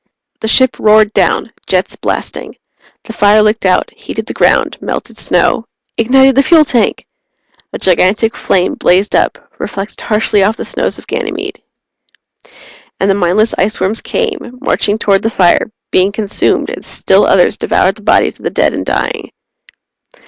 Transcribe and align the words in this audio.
The 0.39 0.47
ship 0.47 0.79
roared 0.79 1.13
down, 1.13 1.51
jets 1.67 1.95
blasting. 1.95 2.55
The 3.03 3.13
fire 3.13 3.43
licked 3.43 3.67
out, 3.67 3.91
heated 3.95 4.25
the 4.25 4.33
ground, 4.33 4.79
melted 4.81 5.19
snow 5.19 5.65
ignited 5.95 6.33
the 6.33 6.41
fuel 6.41 6.65
tank! 6.65 7.05
A 7.71 7.77
gigantic 7.77 8.35
flame 8.35 8.73
blazed 8.73 9.15
up, 9.15 9.37
reflected 9.59 10.01
harshly 10.01 10.43
off 10.43 10.57
the 10.57 10.65
snows 10.65 10.97
of 10.97 11.05
Ganymede. 11.05 11.61
And 12.99 13.11
the 13.11 13.13
mindless 13.13 13.53
iceworms 13.59 14.01
came, 14.01 14.57
marching 14.59 14.97
toward 14.97 15.21
the 15.21 15.29
fire, 15.29 15.69
being 15.91 16.11
consumed, 16.11 16.71
as 16.71 16.87
still 16.87 17.27
others 17.27 17.55
devoured 17.57 17.93
the 17.93 18.01
bodies 18.01 18.39
of 18.39 18.43
the 18.43 18.49
dead 18.49 18.73
and 18.73 18.83
dying. 18.83 19.29